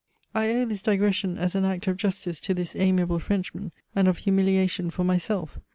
I 0.33 0.47
owe 0.49 0.65
this 0.65 0.81
digression, 0.81 1.37
as 1.37 1.53
an 1.53 1.63
act 1.63 1.85
of 1.85 1.95
justice 1.95 2.39
to 2.39 2.55
this 2.55 2.75
amiable 2.75 3.19
Frenchman, 3.19 3.71
and 3.95 4.07
of 4.07 4.17
humiliation 4.17 4.89
for 4.89 5.03
myself. 5.03 5.59